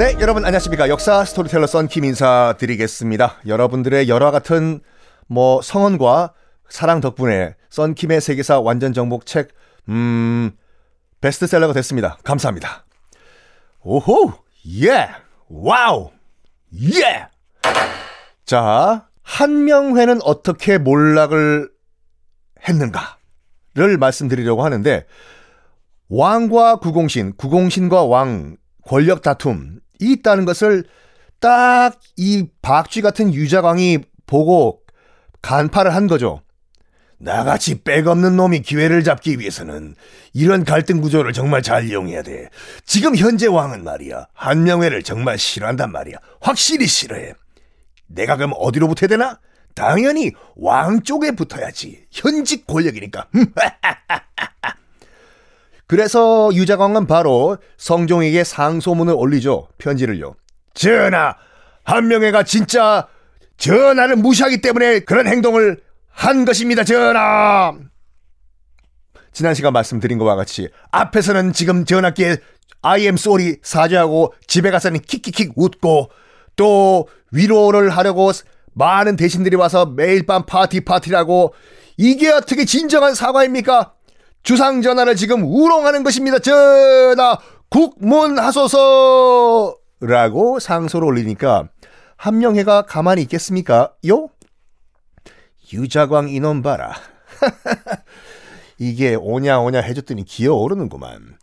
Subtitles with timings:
[0.00, 0.88] 네, 여러분 안녕하십니까.
[0.88, 3.40] 역사 스토리텔러 썬킴 인사드리겠습니다.
[3.46, 4.80] 여러분들의 열화 같은
[5.26, 6.32] 뭐 성원과
[6.70, 9.48] 사랑 덕분에 썬킴의 세계사 완전 정복 책,
[9.90, 10.52] 음,
[11.20, 12.16] 베스트셀러가 됐습니다.
[12.24, 12.86] 감사합니다.
[13.82, 14.32] 오호,
[14.84, 15.10] 예,
[15.50, 16.12] 와우,
[16.80, 17.26] 예!
[18.46, 21.70] 자, 한명회는 어떻게 몰락을
[22.66, 25.04] 했는가를 말씀드리려고 하는데,
[26.08, 28.56] 왕과 구공신, 구공신과 왕,
[28.86, 30.84] 권력 다툼, 이 있다는 것을
[31.38, 34.80] 딱 이 박쥐 같은 유자광이 보고
[35.40, 36.42] 간파를 한 거죠.
[37.18, 39.94] 나같이 백없는 놈이 기회를 잡기 위해서는
[40.34, 42.48] 이런 갈등 구조를 정말 잘 이용해야 돼.
[42.84, 44.26] 지금 현재 왕은 말이야.
[44.34, 46.16] 한명회를 정말 싫어한단 말이야.
[46.40, 47.32] 확실히 싫어해.
[48.06, 49.38] 내가 그럼 어디로 붙어야 되나?
[49.74, 52.04] 당연히 왕 쪽에 붙어야지.
[52.10, 53.28] 현직 권력이니까.
[55.90, 59.66] 그래서 유자광은 바로 성종에게 상소문을 올리죠.
[59.78, 60.36] 편지를요.
[60.72, 61.34] 전하,
[61.82, 63.08] 한명회가 진짜
[63.56, 67.72] 전하를 무시하기 때문에 그런 행동을 한 것입니다, 전하.
[69.32, 72.36] 지난 시간 말씀드린 것과 같이 앞에서는 지금 전하께
[72.82, 76.08] I am sorry 사죄하고 집에 가서는 킥킥킥 웃고
[76.54, 78.30] 또 위로를 하려고
[78.74, 81.52] 많은 대신들이 와서 매일 밤 파티 파티라고
[81.96, 83.94] 이게 어떻게 진정한 사과입니까?
[84.42, 86.38] 주상 전하를 지금 우롱하는 것입니다.
[86.38, 87.38] 전하
[87.68, 88.78] 국문하소서
[90.00, 91.68] 라고 상소를 올리니까
[92.16, 93.92] 한명회가 가만히 있겠습니까?
[94.08, 94.28] 요?
[95.72, 96.94] 유자광 이놈 봐라.
[98.78, 101.38] 이게 오냐 오냐 해줬더니 기어오르는구만.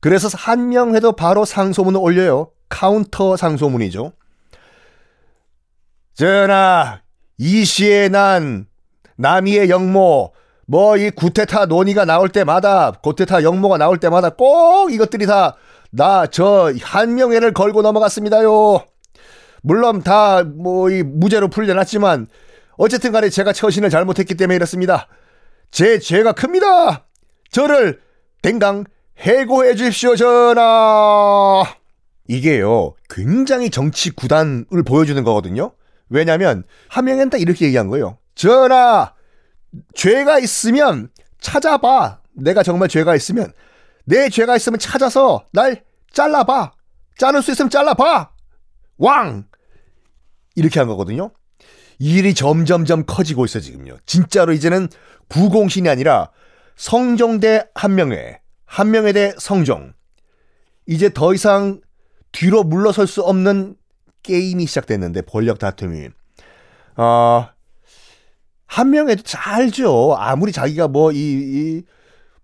[0.00, 2.50] 그래서 한명회도 바로 상소문을 올려요.
[2.68, 4.12] 카운터 상소문이죠.
[6.14, 7.02] 전하,
[7.38, 8.66] 이 시에 난
[9.16, 10.32] 남이의 영모,
[10.70, 15.56] 뭐 이 구테타 논의가 나올 때마다 구테타 영모가 나올 때마다 꼭 이것들이 다
[15.92, 18.84] 나 저 한명회를 걸고 넘어갔습니다요.
[19.62, 22.28] 물론 다 뭐 이 무죄로 풀려났지만
[22.76, 25.08] 어쨌든 간에 제가 처신을 잘못했기 때문에 이렇습니다.
[25.72, 27.06] 제 죄가 큽니다.
[27.50, 28.00] 저를
[28.42, 28.84] 댕강
[29.18, 31.64] 해고해 주십시오, 전하.
[32.28, 35.72] 이게요, 굉장히 정치 구단을 보여주는 거거든요.
[36.08, 38.16] 왜냐면, 하명현 딱 이렇게 얘기한 거예요.
[38.34, 39.12] 전하,
[39.94, 41.10] 죄가 있으면
[41.40, 42.20] 찾아봐.
[42.32, 43.52] 내가 정말 죄가 있으면,
[44.04, 46.72] 내 죄가 있으면 찾아서 날 잘라봐.
[47.18, 48.30] 자를 수 있으면 잘라봐.
[48.98, 49.46] 왕!
[50.54, 51.30] 이렇게 한 거거든요.
[51.98, 53.98] 일이 점점점 커지고 있어 지금요.
[54.06, 54.88] 진짜로 이제는
[55.28, 56.30] 구공신이 아니라
[56.76, 59.92] 성종대 한명회, 한명회 대 성종.
[60.86, 61.80] 이제 더 이상
[62.32, 63.76] 뒤로 물러설 수 없는
[64.22, 66.08] 게임이 시작됐는데 권력 다툼이.
[66.96, 67.48] 어,
[68.70, 70.14] 한명회도 잘 알죠.
[70.16, 71.82] 아무리 자기가 뭐 이 이,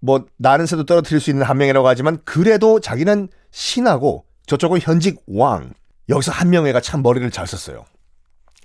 [0.00, 5.72] 뭐 나는 새도 떨어뜨릴 수 있는 한명회라고 하지만 그래도 자기는 신하고 저쪽은 현직 왕.
[6.08, 7.84] 여기서 한명회가 참 머리를 잘 썼어요.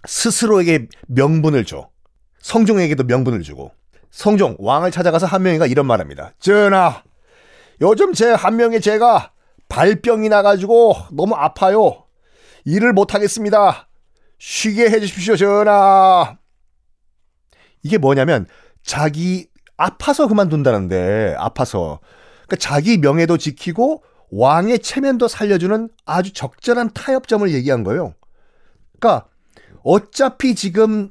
[0.05, 1.89] 스스로에게 명분을 줘.
[2.39, 3.71] 성종에게도 명분을 주고.
[4.11, 6.33] 성종, 왕을 찾아가서 한명이가 이런 말 합니다.
[6.39, 7.03] 전하,
[7.81, 9.31] 요즘 제 한명의 제가
[9.69, 12.05] 발병이 나가지고 너무 아파요.
[12.65, 13.87] 일을 못하겠습니다.
[14.39, 16.37] 쉬게 해주십시오, 전하.
[17.83, 18.45] 이게 뭐냐면,
[18.83, 19.47] 자기,
[19.77, 21.99] 아파서 그만둔다는데, 아파서.
[22.47, 28.13] 그러니까 자기 명예도 지키고, 왕의 체면도 살려주는 아주 적절한 타협점을 얘기한 거예요.
[28.99, 29.27] 그러니까,
[29.83, 31.07] 어차피 지금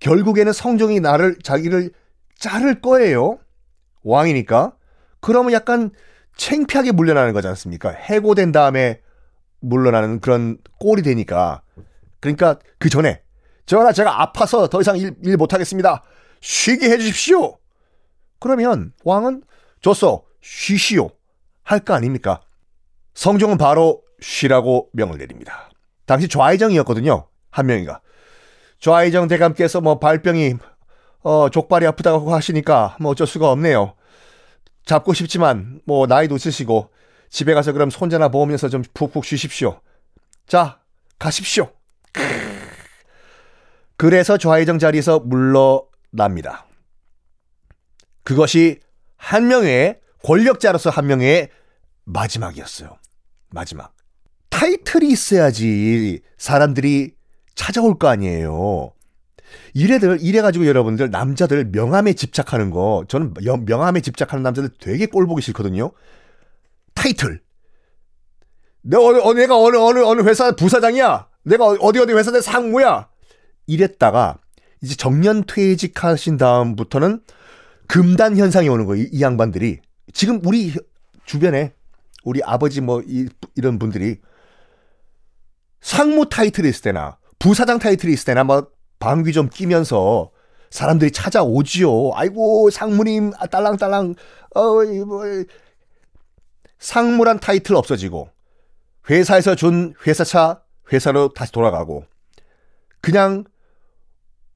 [0.00, 1.90] 결국에는 성종이 나를 자기를
[2.38, 3.38] 자를 거예요.
[4.02, 4.74] 왕이니까.
[5.20, 5.90] 그러면 약간
[6.36, 7.90] 챙피하게 물러나는 거지 않습니까?
[7.90, 9.00] 해고된 다음에
[9.60, 11.62] 물러나는 그런 꼴이 되니까.
[12.20, 13.22] 그러니까 그 전에
[13.66, 16.02] 전하 제가 아파서 더 이상 일, 일 못하겠습니다.
[16.40, 17.58] 쉬게 해주십시오.
[18.38, 19.42] 그러면 왕은
[19.80, 21.10] 줬어 쉬시오
[21.62, 22.40] 할 거 아닙니까?
[23.14, 25.70] 성종은 바로 쉬라고 명을 내립니다.
[26.06, 27.26] 당시 좌의정이었거든요.
[27.50, 28.00] 한 명이가.
[28.80, 30.54] 좌의정 대감께서 뭐 발병이
[31.22, 33.94] 어 족발이 아프다고 하시니까 뭐 어쩔 수가 없네요.
[34.84, 36.90] 잡고 싶지만 뭐 나이도 있으시고
[37.30, 39.80] 집에 가서 그럼 손자나 보면서 좀 푹푹 쉬십시오.
[40.46, 40.80] 자,
[41.18, 41.70] 가십시오.
[43.96, 46.66] 그래서 좌의정 자리에서 물러납니다.
[48.22, 48.80] 그것이
[49.16, 51.50] 한 명의 권력자로서 한 명의
[52.04, 52.96] 마지막이었어요.
[53.50, 53.94] 마지막.
[54.50, 57.14] 타이틀이 있어야지 사람들이
[57.54, 58.92] 찾아올 거 아니에요.
[59.74, 63.34] 이래들 이래가지고 여러분들 남자들 명함에 집착하는 거 저는
[63.66, 65.92] 명함에 집착하는 남자들 되게 꼴 보기 싫거든요.
[66.94, 67.42] 타이틀.
[68.82, 71.28] 내가 어느, 어, 내가 어느 어느 어느 회사 부사장이야.
[71.44, 73.08] 내가 어디 어디 회사 내 상무야.
[73.66, 74.38] 이랬다가
[74.82, 77.20] 이제 정년 퇴직하신 다음부터는
[77.86, 79.04] 금단 현상이 오는 거예요.
[79.04, 79.80] 이, 이 양반들이
[80.12, 80.72] 지금 우리
[81.24, 81.74] 주변에
[82.24, 84.18] 우리 아버지 뭐 이, 이런 분들이
[85.80, 88.68] 상무 타이틀이 있을 때나 부사장 타이틀이 있을 때나 뭐
[88.98, 90.30] 방귀 좀 끼면서
[90.70, 92.12] 사람들이 찾아오지요.
[92.14, 94.14] 아이고 상무님 아, 딸랑딸랑
[94.54, 95.24] 어 뭐
[96.78, 98.28] 상무란 타이틀 없어지고
[99.08, 100.60] 회사에서 준 회사차
[100.92, 102.04] 회사로 다시 돌아가고
[103.00, 103.44] 그냥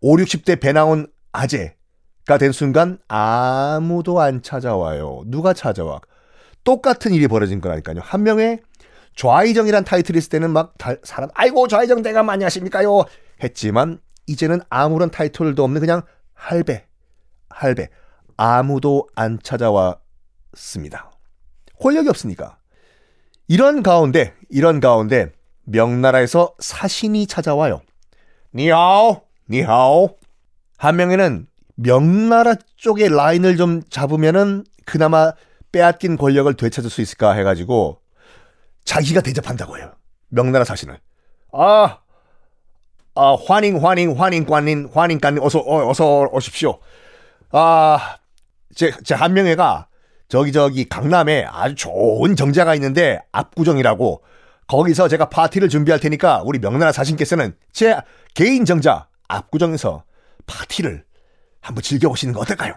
[0.01, 5.23] 5, 60대 배 나온 아재가 된 순간 아무도 안 찾아와요.
[5.27, 6.01] 누가 찾아와?
[6.65, 8.01] 똑같은 일이 벌어진 거라니까요.
[8.01, 8.61] 한 명의
[9.17, 13.05] 좌이정이란 타이틀이 있을 때는 막 사람 아이고 좌이정 대감 안녕하십니까요
[13.43, 16.03] 했지만 이제는 아무런 타이틀도 없는 그냥
[16.35, 16.87] 할배
[17.49, 17.89] 할배
[18.37, 21.11] 아무도 안 찾아왔습니다.
[21.81, 22.59] 권력이 없으니까.
[23.49, 25.33] 이런 가운데 이런 가운데
[25.65, 27.81] 명나라에서 사신이 찾아와요.
[28.55, 30.17] 니하오 니하오
[30.77, 31.47] 한 명에는
[31.77, 35.33] 명나라 쪽의 라인을 좀 잡으면은 그나마
[35.71, 38.01] 빼앗긴 권력을 되찾을 수 있을까 해가지고
[38.85, 39.93] 자기가 대접한다고 해요.
[40.29, 40.99] 명나라 사신을.
[41.53, 41.99] 아,
[43.15, 46.79] 아 환인 환인 환인 관인 환인 관인 어서 어, 서 오십시오.
[47.51, 48.17] 아,
[48.75, 49.89] 제제 한명회가
[50.29, 54.23] 저기 저기 강남에 아주 좋은 정자가 있는데 압구정이라고
[54.67, 57.97] 거기서 제가 파티를 준비할 테니까 우리 명나라 사신께서는 제
[58.35, 60.05] 개인 정자 압구정에서
[60.47, 61.05] 파티를
[61.61, 62.75] 한번 즐겨보시는 거 어떨까요?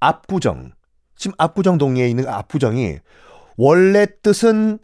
[0.00, 0.72] 압구정.
[1.16, 2.98] 지금 압구정 동네에 있는 압구정이
[3.56, 4.78] 원래 뜻은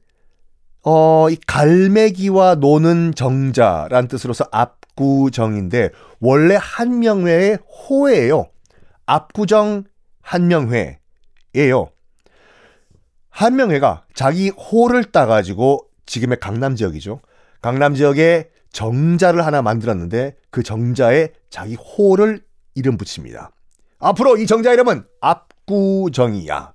[0.84, 5.90] 어, 이 갈매기와 노는 정자란 뜻으로서 압구정인데
[6.20, 8.50] 원래 한명회의 호예요.
[9.06, 9.84] 압구정
[10.22, 11.90] 한명회예요.
[13.30, 17.20] 한명회가 자기 호를 따가지고 지금의 강남 지역이죠.
[17.60, 22.42] 강남 지역에 정자를 하나 만들었는데 그 정자에 자기 호를
[22.74, 23.50] 이름 붙입니다.
[23.98, 26.72] 앞으로 이 정자 이름은 압구정이야.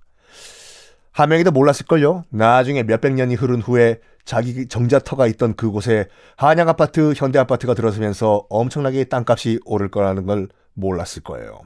[1.12, 2.26] 하명이도 몰랐을걸요.
[2.30, 6.08] 나중에 몇백 년이 흐른 후에 자기 정자터가 있던 그곳에
[6.38, 11.62] 한양 아파트, 현대 아파트가 들어서면서 엄청나게 땅값이 오를 거라는 걸 몰랐을 거예요.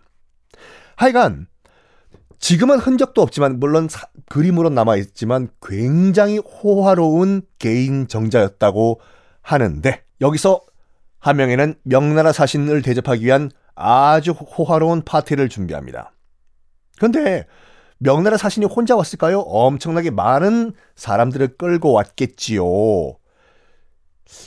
[0.96, 1.48] 하여간
[2.40, 9.00] 지금은 흔적도 없지만 물론 사, 그림으로 남아 있지만 굉장히 호화로운 개인 정자였다고
[9.42, 10.62] 하는데 여기서
[11.20, 16.12] 하명에는 명나라 사신을 대접하기 위한 아주 호화로운 파티를 준비합니다.
[16.98, 17.46] 그런데
[18.00, 19.40] 명나라 사신이 혼자 왔을까요?
[19.40, 22.64] 엄청나게 많은 사람들을 끌고 왔겠지요.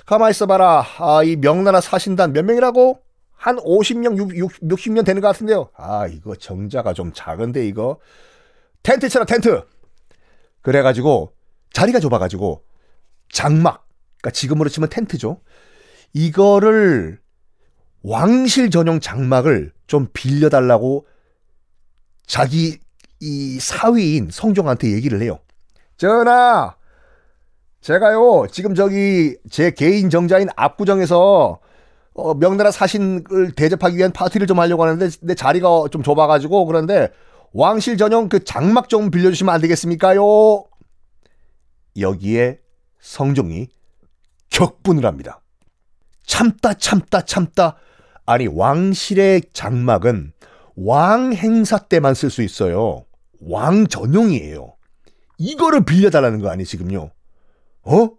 [0.07, 0.85] 가만 있어봐라.
[0.99, 3.01] 아, 이 명나라 사신단 몇 명이라고?
[3.33, 5.71] 한 50명, 60, 60명 되는 것 같은데요.
[5.75, 7.99] 아, 이거 정자가 좀 작은데, 이거.
[8.83, 9.63] 텐트 쳐라, 텐트!
[10.61, 11.33] 그래가지고,
[11.73, 12.63] 자리가 좁아가지고,
[13.33, 13.87] 장막.
[14.21, 15.41] 그니까 지금으로 치면 텐트죠.
[16.13, 17.19] 이거를
[18.03, 21.07] 왕실 전용 장막을 좀 빌려달라고
[22.27, 22.79] 자기
[23.21, 25.39] 이 사위인 성종한테 얘기를 해요.
[25.97, 26.75] 전하,
[27.81, 31.61] 제가요, 지금 저기 제 개인 정자인 압구정에서
[32.15, 37.11] 어, 명나라 사신을 대접하기 위한 파티를 좀 하려고 하는데 내 자리가 좀 좁아가지고 그런데
[37.53, 40.65] 왕실 전용 그 장막 좀 빌려주시면 안 되겠습니까요?
[41.99, 42.61] 여기에
[43.01, 43.69] 성종이
[44.51, 45.41] 격분을 합니다.
[46.31, 47.77] 참다 참다 참다
[48.25, 50.33] 아니 왕실의 장막은
[50.77, 53.05] 왕 행사 때만 쓸 수 있어요.
[53.41, 54.77] 왕 전용이에요.
[55.39, 57.11] 이거를 빌려달라는 거 아니 지금요?
[57.83, 58.11] 어?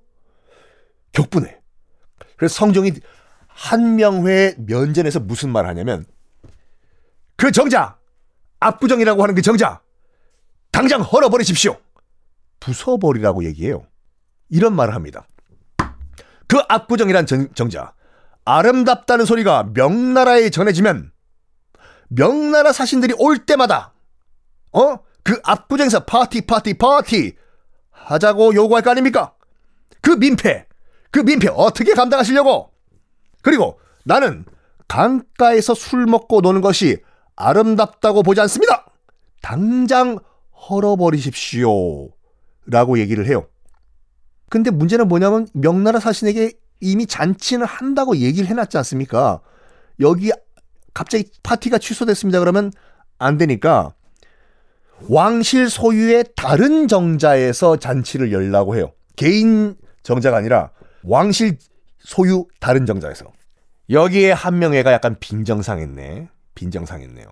[1.14, 1.58] 격분해.
[2.36, 2.92] 그래서 성종이
[3.48, 6.06] 한명회 면전에서 무슨 말 하냐면
[7.38, 7.98] 그 정자
[8.60, 9.82] 압구정이라고 하는 그 정자
[10.74, 11.78] 당장 헐어버리십시오.
[12.60, 13.86] 부숴버리라고 얘기해요.
[14.50, 15.26] 이런 말을 합니다.
[16.48, 17.94] 그 압구정이란 정, 정자
[18.46, 21.12] 아름답다는 소리가 명나라에 전해지면
[22.10, 23.94] 명나라 사신들이 올 때마다
[24.74, 24.98] 어?
[25.24, 27.36] 그 압구정에서 파티 파티 파티
[27.92, 29.34] 하자고 요구할 거 아닙니까?
[30.02, 30.66] 그 민폐
[31.12, 32.72] 그 민폐 어떻게 감당하시려고?
[33.42, 34.46] 그리고 나는
[34.88, 36.98] 강가에서 술 먹고 노는 것이
[37.36, 38.86] 아름답다고 보지 않습니다.
[39.42, 40.20] 당장
[40.70, 42.10] 헐어버리십시오.
[42.66, 43.48] 라고 얘기를 해요.
[44.50, 49.40] 근데 문제는 뭐냐면 명나라 사신에게 이미 잔치는 한다고 얘기를 해놨지 않습니까?
[50.00, 50.32] 여기
[50.94, 52.40] 갑자기 파티가 취소됐습니다.
[52.40, 52.72] 그러면
[53.18, 53.94] 안 되니까
[55.10, 58.92] 왕실 소유의 다른 정자에서 잔치를 열라고 해요.
[59.16, 60.72] 개인 정자가 아니라
[61.04, 61.58] 왕실
[62.00, 63.26] 소유 다른 정자에서.
[63.90, 66.30] 여기에 한명회가 약간 빈정상했네.
[66.56, 67.28] 빈정상했네요.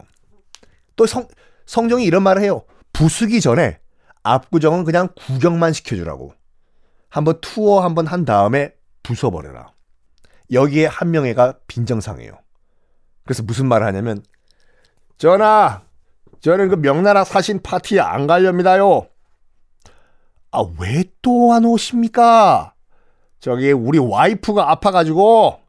[0.96, 1.28] 또 성,
[1.66, 2.64] 성종이 이런 말을 해요.
[2.94, 3.80] 부수기 전에
[4.24, 6.34] 압구정은 그냥 구경만 시켜주라고.
[7.10, 8.74] 한번 투어 한번 한 다음에
[9.10, 9.68] 부숴버려라.
[10.52, 12.32] 여기에 한명회가 빈정상해요.
[13.24, 14.24] 그래서 무슨 말을 하냐면
[15.18, 15.84] 전하
[16.42, 19.08] 저는 그 명나라 사신 파티에 안 가렵니다요.
[20.52, 22.74] 아, 왜 또 안 오십니까?
[23.40, 25.60] 저기 우리 와이프가 아파가지고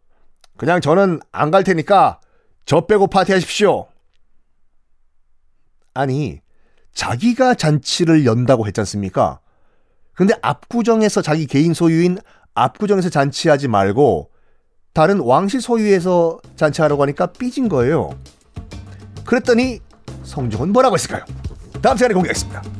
[0.56, 2.20] 그냥 저는 안 갈 테니까
[2.64, 3.88] 저 빼고 파티하십시오.
[5.94, 6.40] 아니
[6.94, 9.40] 자기가 잔치를 연다고 했지 않습니까?
[10.14, 12.18] 근데 압구정에서 자기 개인 소유인
[12.54, 14.30] 압구정에서 잔치하지 말고
[14.92, 18.10] 다른 왕실 소유에서 잔치하라고 하니까 삐진 거예요.
[19.24, 19.80] 그랬더니
[20.24, 21.24] 성종은 뭐라고 했을까요?
[21.80, 22.79] 다음 시간에 공개하겠습니다.